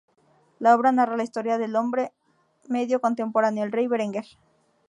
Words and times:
La 0.57 0.73
obra 0.73 0.91
narra 0.91 1.15
la 1.15 1.21
historia 1.21 1.59
del 1.59 1.75
hombre 1.75 2.11
medio 2.67 2.99
contemporáneo: 3.01 3.63
el 3.65 3.71
Rey 3.71 3.85
Berenguer. 3.85 4.25